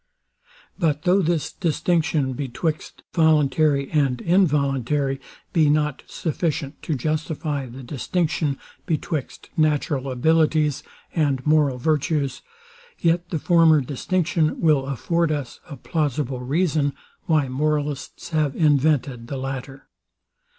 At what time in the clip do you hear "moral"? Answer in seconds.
11.45-11.77